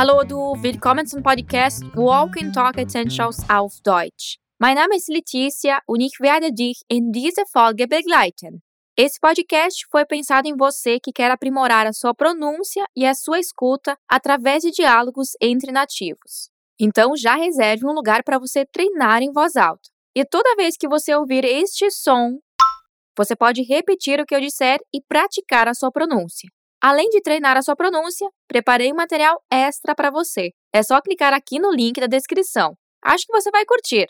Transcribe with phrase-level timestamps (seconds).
[0.00, 4.38] Hallo du, willkommen zum Podcast Walk and Talk Essentials auf Deutsch.
[4.58, 8.62] Mein Name ist Letícia und ich werde dich in dieser Folge begleiten.
[8.96, 13.40] Esse podcast foi pensado em você que quer aprimorar a sua pronúncia e a sua
[13.40, 16.48] escuta através de diálogos entre nativos.
[16.80, 19.90] Então já reserve um lugar para você treinar em voz alta.
[20.16, 22.38] E toda vez que você ouvir este som,
[23.14, 26.48] você pode repetir o que eu disser e praticar a sua pronúncia.
[26.82, 30.50] Além de treinar a sua pronúncia, preparei um material extra para você.
[30.72, 32.74] É só clicar aqui no link da descrição.
[33.04, 34.06] Acho que você vai curtir.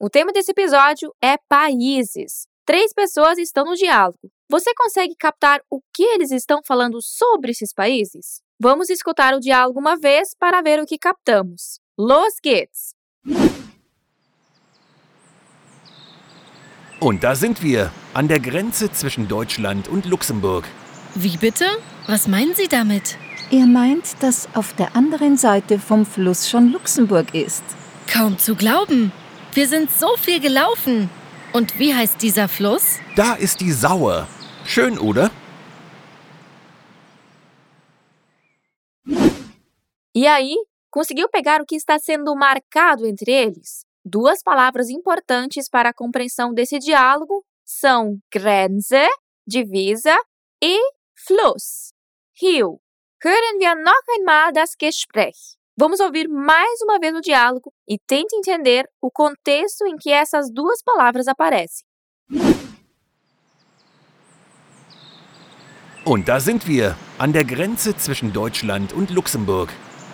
[0.00, 2.48] O tema desse episódio é países.
[2.66, 4.28] Três pessoas estão no diálogo.
[4.50, 8.40] Você consegue captar o que eles estão falando sobre esses países?
[8.58, 11.78] Vamos escutar o diálogo uma vez para ver o que captamos.
[11.96, 12.94] Los geht's!
[17.00, 20.66] Und da sind wir, an der Grenze zwischen Deutschland und Luxemburg.
[21.14, 21.80] Wie bitte?
[22.06, 23.18] Was meinen Sie damit?
[23.50, 27.64] Er meint, dass auf der anderen Seite vom Fluss schon Luxemburg ist.
[28.06, 29.12] Kaum zu glauben.
[29.52, 31.10] Wir sind so viel gelaufen.
[31.52, 32.98] Und wie heißt dieser Fluss?
[33.16, 34.28] Da ist die Sauer.
[34.64, 35.30] Schön, oder?
[40.14, 40.56] E aí,
[40.90, 43.84] conseguiu pegar o que está sendo marcado entre eles?
[44.04, 49.06] Duas palavras importantes para a compreensão desse diálogo são Grenze,
[49.46, 50.16] divisa,
[50.62, 50.76] e
[51.26, 51.92] Fluss,
[52.40, 52.80] rio.
[53.22, 55.58] Hören wir noch einmal das Gespräch.
[55.76, 60.50] Vamos ouvir mais uma vez o diálogo e tente entender o contexto em que essas
[60.50, 61.84] duas palavras aparecem.
[66.04, 69.68] Und da sind wir, an der Grenze zwischen Deutschland und Luxemburg.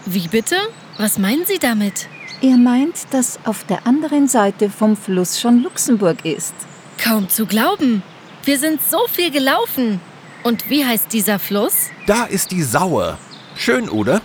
[0.06, 0.56] Wie bitte?
[0.98, 2.08] Was meinen Sie damit?
[2.42, 6.54] Er meint, dass auf der anderen Seite vom Fluss schon Luxemburg ist.
[6.98, 8.02] Kaum zu glauben.
[8.44, 10.00] Wir sind so viel gelaufen.
[10.46, 11.90] Und wie heißt dieser Fluss?
[12.06, 13.18] Da ist die Sauer.
[13.56, 14.22] Schön, oder?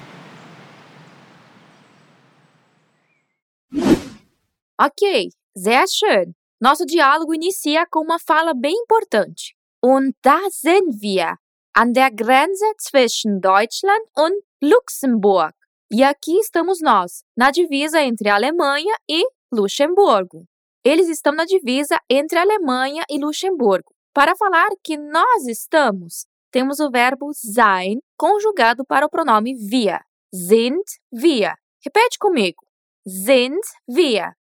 [4.78, 6.36] Ok, sehr schön.
[6.60, 9.54] Nosso diálogo inicia com uma fala bem importante.
[9.82, 11.38] Und da sind wir,
[11.74, 15.56] an der Grenze zwischen Deutschland und Luxemburg.
[15.92, 20.46] E aqui estamos nós, na divisa entre Alemanha e Luxemburgo.
[20.86, 23.91] Eles estão na divisa entre Alemanha e Luxemburgo.
[24.14, 30.02] Para falar que nós estamos, temos o verbo sein conjugado para o pronome wir.
[30.34, 31.56] Sind wir.
[31.84, 32.62] Repete comigo.
[33.06, 34.34] Sind wir.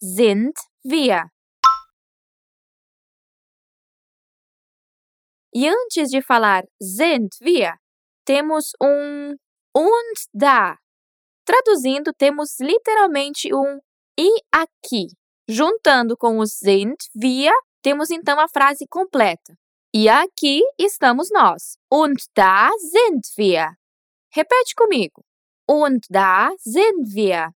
[0.00, 0.54] Sind
[0.84, 1.30] wir.
[5.52, 7.76] E antes de falar sind wir,
[8.24, 9.36] temos um
[9.74, 10.76] und da.
[11.44, 13.80] Traduzindo, temos literalmente um
[14.18, 15.08] e aqui.
[15.48, 19.56] Juntando com o sind wir, temos então a frase completa.
[19.94, 21.78] E aqui estamos nós.
[21.88, 23.76] Und da sind wir.
[24.34, 25.24] Repete comigo.
[25.68, 27.52] Und da sind wir.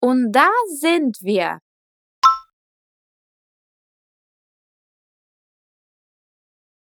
[0.00, 0.48] Und da
[0.80, 1.58] sind wir.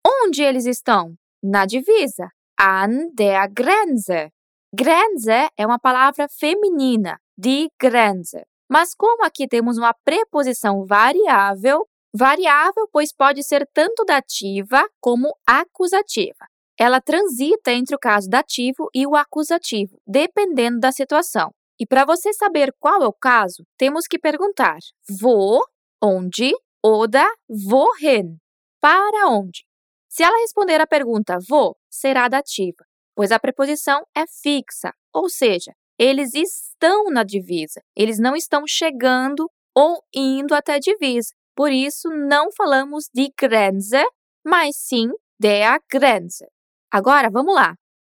[0.02, 1.14] Onde eles estão?
[1.42, 2.30] Na divisa.
[2.58, 4.32] An der Grenze.
[4.74, 8.42] Grenze é uma palavra feminina, de Grenze.
[8.70, 16.46] Mas como aqui temos uma preposição variável, variável pois pode ser tanto dativa como acusativa.
[16.80, 21.50] Ela transita entre o caso dativo e o acusativo, dependendo da situação.
[21.78, 24.78] E para você saber qual é o caso, temos que perguntar:
[25.20, 25.60] wo,
[26.02, 28.38] onde, oder wohin?
[28.80, 29.66] Para onde?
[30.08, 35.72] Se ela responder a pergunta vou, será dativa, pois a preposição é fixa, ou seja,
[35.98, 41.34] eles estão na divisa, eles não estão chegando ou indo até a divisa.
[41.54, 44.02] Por isso, não falamos de Grenze,
[44.44, 46.46] mas sim der Grenze.
[46.90, 47.74] Agora, vamos lá.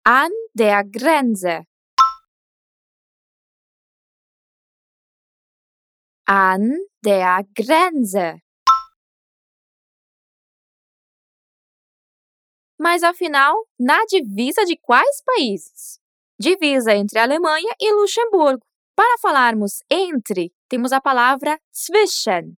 [0.06, 1.64] An der Grenze.
[6.28, 6.70] An
[7.02, 8.40] der Grenze.
[12.78, 15.98] Mas afinal, na divisa de quais países?
[16.38, 18.64] Divisa entre Alemanha e Luxemburgo.
[18.96, 22.54] Para falarmos entre, temos a palavra zwischen.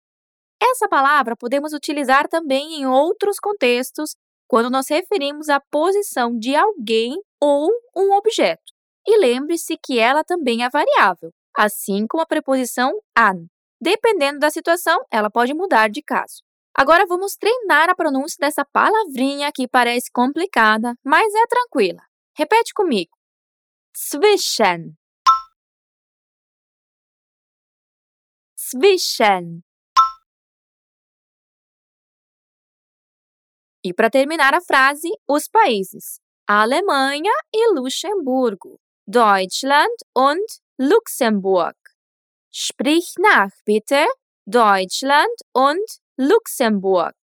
[0.60, 4.14] Essa palavra podemos utilizar também em outros contextos
[4.48, 8.72] quando nos referimos à posição de alguém ou um objeto.
[9.06, 13.46] E lembre-se que ela também é variável, assim como a preposição an.
[13.80, 16.42] Dependendo da situação, ela pode mudar de caso.
[16.78, 22.02] Agora vamos treinar a pronúncia dessa palavrinha que parece complicada, mas é tranquila.
[22.37, 23.17] Repete comigo.
[23.96, 24.94] Zwischen.
[28.55, 29.62] Zwischen.
[33.82, 38.78] E para terminar a frase, os países: Alemanha e Luxemburgo.
[39.06, 40.44] Deutschland und
[40.78, 41.78] Luxemburg.
[42.52, 44.05] Sprich nach, bitte.
[44.46, 47.14] Deutschland und Luxemburg.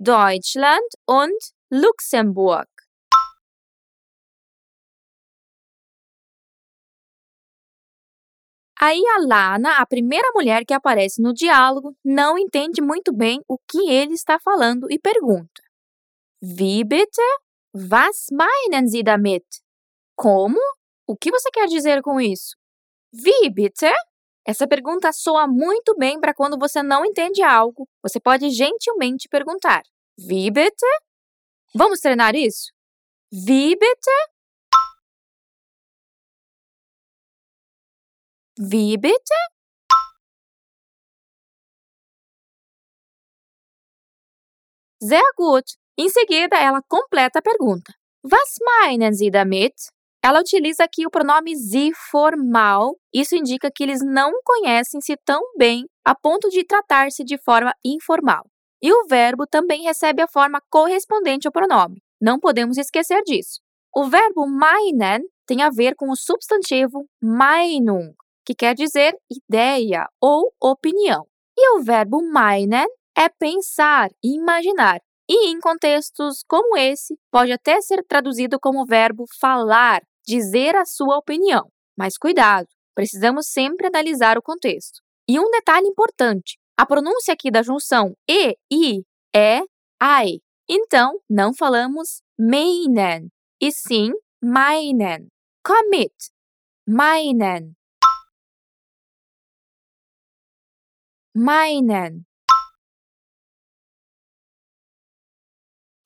[0.00, 1.38] Deutschland und
[1.70, 2.66] Luxemburg.
[8.80, 13.58] Aí a Lana, a primeira mulher que aparece no diálogo, não entende muito bem o
[13.58, 15.62] que ele está falando e pergunta:
[16.42, 17.20] Wie bitte?
[17.74, 19.44] Was meinen Sie damit?
[20.16, 20.58] Como?
[21.06, 22.56] O que você quer dizer com isso?
[23.12, 23.90] Wie bitte?
[24.46, 27.88] Essa pergunta soa muito bem para quando você não entende algo.
[28.02, 29.82] Você pode gentilmente perguntar:
[30.18, 30.86] Wie bitte?
[31.74, 32.72] Vamos treinar isso?
[33.32, 34.10] Wie bitte?
[38.58, 39.34] Wie bitte?
[45.00, 45.64] Sehr gut.
[45.98, 47.92] Em seguida, ela completa a pergunta.
[48.24, 49.74] Was meinen Sie damit?
[50.24, 52.96] Ela utiliza aqui o pronome sie formal.
[53.12, 58.42] Isso indica que eles não conhecem-se tão bem a ponto de tratar-se de forma informal.
[58.80, 62.02] E o verbo também recebe a forma correspondente ao pronome.
[62.18, 63.60] Não podemos esquecer disso.
[63.94, 68.14] O verbo meinen tem a ver com o substantivo Meinung,
[68.46, 71.26] que quer dizer ideia ou opinião.
[71.54, 75.00] E o verbo meinen é pensar imaginar.
[75.28, 81.18] E em contextos como esse, pode até ser traduzido como verbo falar, dizer a sua
[81.18, 81.70] opinião.
[81.96, 85.00] Mas cuidado, precisamos sempre analisar o contexto.
[85.28, 89.02] E um detalhe importante: a pronúncia aqui da junção e, i
[89.34, 89.60] é
[90.00, 90.40] ai.
[90.68, 93.28] Então, não falamos meinen,
[93.60, 94.12] e sim
[94.42, 95.28] meinen.
[95.62, 96.14] Commit,
[96.86, 97.74] meinen.
[101.34, 102.24] meinen.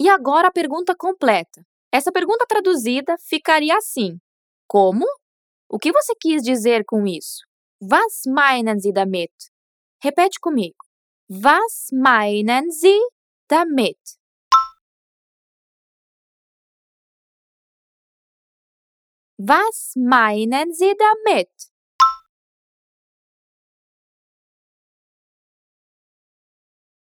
[0.00, 1.62] E agora a pergunta completa.
[1.90, 4.18] Essa pergunta traduzida ficaria assim:
[4.66, 5.06] Como?
[5.68, 7.46] O que você quis dizer com isso?
[7.80, 9.32] Was meinen Sie damit?
[10.02, 10.76] Repete comigo.
[11.30, 12.98] Was meinen Sie
[13.48, 13.98] damit?
[19.38, 21.50] Was meinen Sie damit?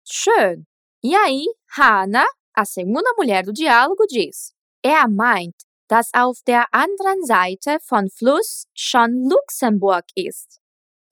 [0.04, 0.66] Schön.
[1.02, 1.44] E aí,
[1.76, 4.55] Hannah, a segunda mulher do diálogo, diz:
[4.86, 5.56] Er meint,
[5.88, 10.60] dass auf der anderen Seite von Fluss schon Luxemburg ist.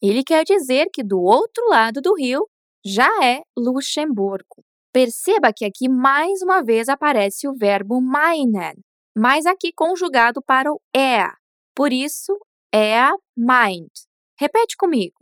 [0.01, 2.49] Ele quer dizer que do outro lado do rio
[2.87, 4.63] já é Luxemburgo.
[4.93, 8.75] Perceba que aqui mais uma vez aparece o verbo meinen,
[9.13, 11.33] mas aqui conjugado para o er.
[11.75, 12.39] Por isso,
[12.73, 13.91] er meint.
[14.39, 15.19] Repete comigo.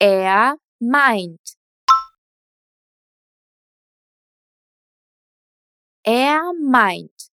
[0.00, 1.56] Er meint.
[6.04, 7.35] Er meint.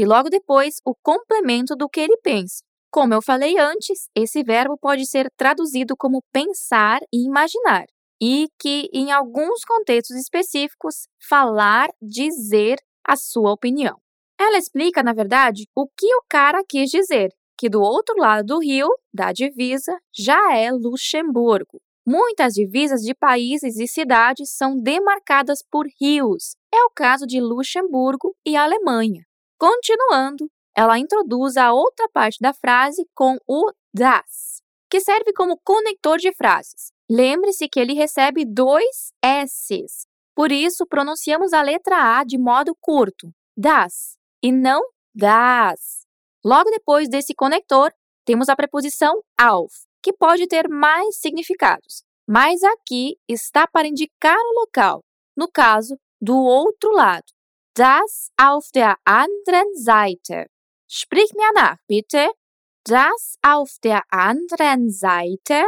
[0.00, 2.64] E logo depois, o complemento do que ele pensa.
[2.90, 7.84] Como eu falei antes, esse verbo pode ser traduzido como pensar e imaginar,
[8.18, 13.98] e que, em alguns contextos específicos, falar, dizer a sua opinião.
[14.40, 17.28] Ela explica, na verdade, o que o cara quis dizer,
[17.58, 21.78] que do outro lado do rio, da divisa, já é Luxemburgo.
[22.06, 26.56] Muitas divisas de países e cidades são demarcadas por rios.
[26.72, 29.26] É o caso de Luxemburgo e Alemanha.
[29.60, 36.16] Continuando, ela introduz a outra parte da frase com o das, que serve como conector
[36.16, 36.90] de frases.
[37.10, 40.06] Lembre-se que ele recebe dois S's.
[40.34, 44.80] Por isso, pronunciamos a letra A de modo curto, das, e não
[45.14, 46.06] das.
[46.42, 47.92] Logo depois desse conector,
[48.24, 54.60] temos a preposição auf, que pode ter mais significados, mas aqui está para indicar o
[54.60, 55.04] local,
[55.36, 57.30] no caso, do outro lado.
[57.74, 60.46] Das auf der anderen Seite.
[60.88, 62.28] Sprich mir nach, bitte.
[62.84, 65.64] Das auf der anderen Seite.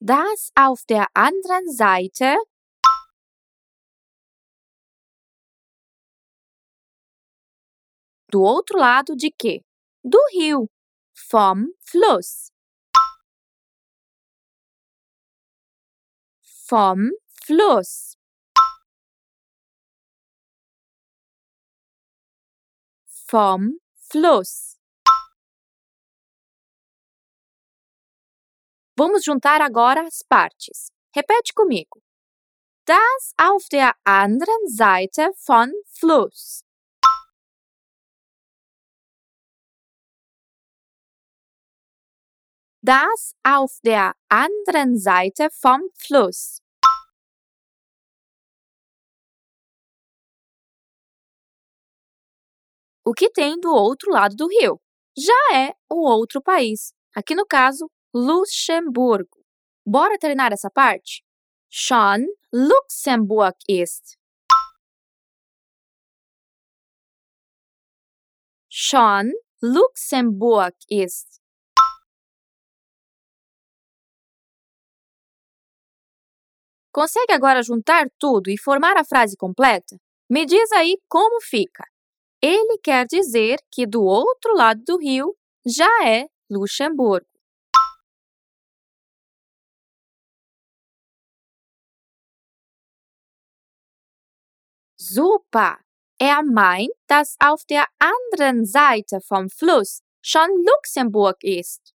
[0.00, 2.36] Das auf der anderen Seite
[8.34, 9.64] do outro lado de quê?
[10.02, 10.68] Do rio,
[11.14, 12.53] vom Fluss.
[16.66, 17.10] Vom
[17.44, 18.16] Fluss.
[23.28, 24.78] Vom Fluss.
[28.96, 30.88] Vamos juntar agora as partes.
[31.14, 32.00] Repete comigo.
[32.86, 36.64] Das auf der anderen Seite von Fluss.
[42.86, 46.60] Das auf der anderen Seite vom Fluss.
[53.02, 54.78] O que tem do outro lado do rio?
[55.16, 56.92] Já é o outro país.
[57.16, 59.42] Aqui no caso, Luxemburgo.
[59.86, 61.24] Bora treinar essa parte?
[61.70, 64.18] Schon Luxemburg ist.
[68.68, 71.43] Schon Luxemburg ist.
[76.94, 79.96] Consegue agora juntar tudo e formar a frase completa?
[80.30, 81.82] Me diz aí como fica.
[82.40, 85.34] Ele quer dizer que do outro lado do rio
[85.66, 87.26] já é Luxemburgo.
[94.96, 95.78] Super!
[96.20, 101.93] Er meint, dass auf der anderen Seite vom Fluss schon Luxemburg ist.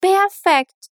[0.00, 0.88] Perfekt!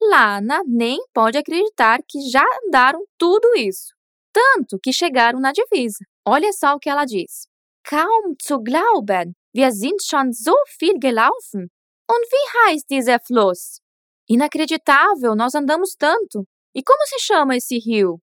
[0.00, 3.92] Lana nem pode acreditar que já andaram tudo isso,
[4.32, 6.04] tanto que chegaram na divisa.
[6.24, 7.48] Olha só o que ela diz.
[7.84, 11.68] Kaum zu glauben, wir sind schon so viel gelaufen.
[12.08, 13.80] Und wie heißt dieser Fluss?
[14.28, 16.44] Inacreditável, nós andamos tanto.
[16.74, 18.20] E como se chama esse rio?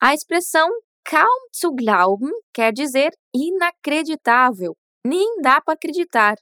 [0.00, 0.68] A expressão
[1.04, 6.36] kaum zu glauben quer dizer inacreditável, nem dá para acreditar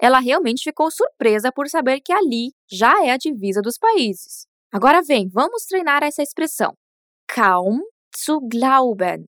[0.00, 4.46] ela realmente ficou surpresa por saber que ali já é a divisa dos países.
[4.72, 6.74] Agora vem, vamos treinar essa expressão.
[7.28, 7.82] Kaum
[8.16, 9.26] zu glauben.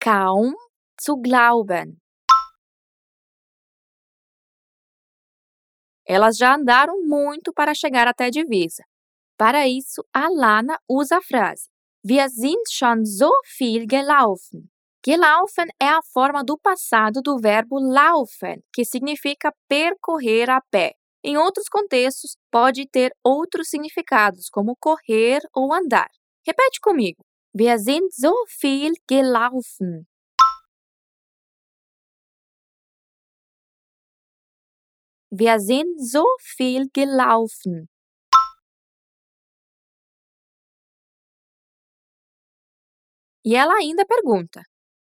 [0.00, 0.52] Kaum
[1.00, 1.96] zu glauben.
[6.06, 8.84] Elas já andaram muito para chegar até a divisa.
[9.38, 11.70] Para isso, a Lana usa a frase:
[12.04, 14.73] Wir sind schon so viel gelaufen.
[15.06, 20.94] Gelaufen é a forma do passado do verbo laufen, que significa percorrer a pé.
[21.22, 26.08] Em outros contextos, pode ter outros significados, como correr ou andar.
[26.46, 27.22] Repete comigo.
[27.54, 30.06] Wir sind so viel gelaufen.
[35.30, 36.24] Wir sind so
[36.56, 37.86] viel gelaufen.
[43.44, 44.62] E ela ainda pergunta: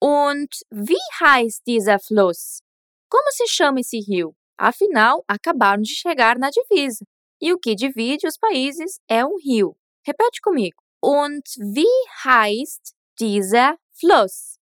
[0.06, 2.60] Und wie heißt dieser Fluss?
[3.08, 4.36] Como se chama esse rio?
[4.58, 7.06] Afinal, acabaram de chegar na divisa.
[7.40, 9.74] E o que divide os países é um rio.
[10.06, 10.76] Repete comigo.
[11.02, 11.88] Und wie
[12.22, 14.58] heißt dieser Fluss?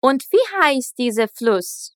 [0.00, 1.94] Und wie heißt dieser Fluss?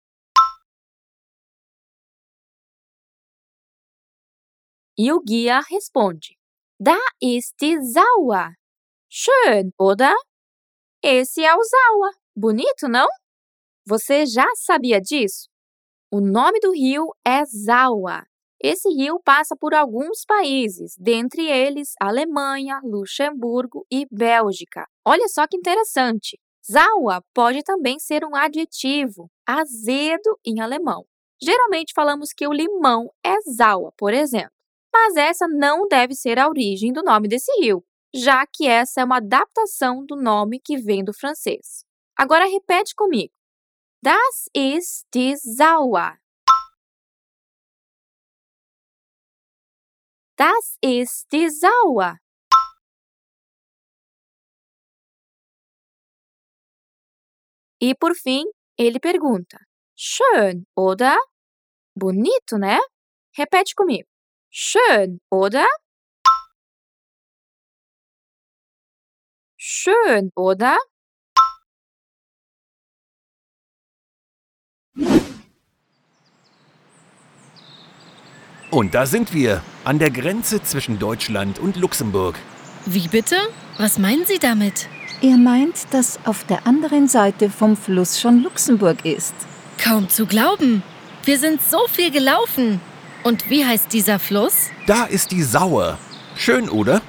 [4.98, 6.35] E o guia responde:
[6.78, 8.54] Da ist die Sauer.
[9.08, 10.14] Schön, oder?
[11.02, 12.10] Esse é o Zaua.
[12.36, 13.06] Bonito, não?
[13.86, 15.48] Você já sabia disso?
[16.10, 18.26] O nome do rio é Zaua.
[18.62, 24.86] Esse rio passa por alguns países, dentre eles Alemanha, Luxemburgo e Bélgica.
[25.02, 26.38] Olha só que interessante.
[26.70, 31.06] Zaua pode também ser um adjetivo, azedo em alemão.
[31.40, 34.55] Geralmente falamos que o limão é Zaua, por exemplo
[34.96, 37.84] mas essa não deve ser a origem do nome desse rio,
[38.14, 41.84] já que essa é uma adaptação do nome que vem do francês.
[42.16, 43.32] Agora repete comigo.
[44.02, 45.34] Das ist die.
[50.38, 51.50] Das ist die.
[57.78, 58.44] E por fim,
[58.78, 59.58] ele pergunta:
[59.94, 61.18] Schön, oder?
[61.94, 62.78] Bonito, né?
[63.36, 64.15] Repete comigo.
[64.58, 65.66] Schön, oder?
[69.58, 70.78] Schön, oder?
[78.70, 82.38] Und da sind wir, an der Grenze zwischen Deutschland und Luxemburg.
[82.86, 83.36] Wie bitte?
[83.76, 84.88] Was meinen Sie damit?
[85.20, 89.34] Er meint, dass auf der anderen Seite vom Fluss schon Luxemburg ist.
[89.76, 90.82] Kaum zu glauben.
[91.24, 92.80] Wir sind so viel gelaufen.
[93.26, 94.70] Und wie heißt dieser Fluss?
[94.86, 95.98] Da ist die Sauer.
[96.36, 97.02] Schön, oder?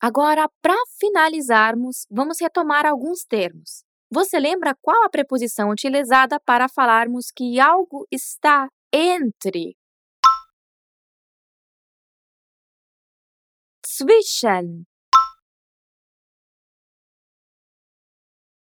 [0.00, 3.84] Agora, para finalizarmos, vamos retomar alguns termos.
[4.10, 9.76] Você lembra qual a preposição utilizada para falarmos que algo está entre
[13.86, 14.86] zwischen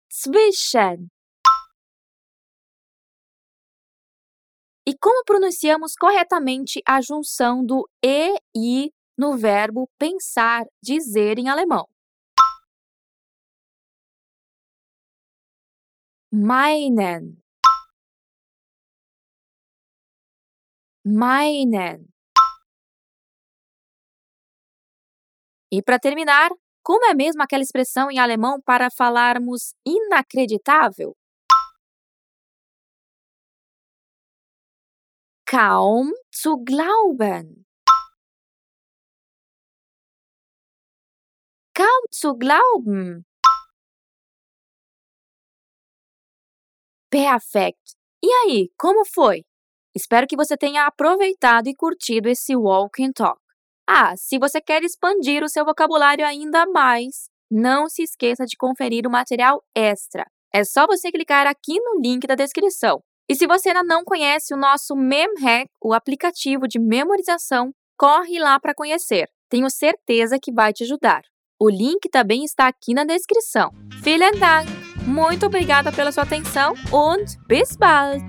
[0.10, 1.15] zwischen
[4.88, 11.88] E como pronunciamos corretamente a junção do e e no verbo pensar, dizer em alemão?
[16.32, 17.42] Meinen.
[21.04, 22.08] Meinen.
[25.72, 26.50] E para terminar,
[26.84, 31.16] como é mesmo aquela expressão em alemão para falarmos inacreditável?
[35.56, 37.66] Kaum zu glauben.
[41.74, 43.24] Kaum zu glauben.
[47.10, 47.80] Perfect!
[48.22, 49.46] E aí, como foi?
[49.96, 53.40] Espero que você tenha aproveitado e curtido esse Walk and Talk.
[53.88, 59.08] Ah, se você quer expandir o seu vocabulário ainda mais, não se esqueça de conferir
[59.08, 60.26] o material extra.
[60.54, 63.02] É só você clicar aqui no link da descrição.
[63.28, 68.60] E se você ainda não conhece o nosso MemHack, o aplicativo de memorização, corre lá
[68.60, 69.28] para conhecer.
[69.50, 71.22] Tenho certeza que vai te ajudar.
[71.60, 73.72] O link também está aqui na descrição.
[74.02, 74.70] Vielen Dank!
[75.08, 78.24] Muito obrigada pela sua atenção und bis bald!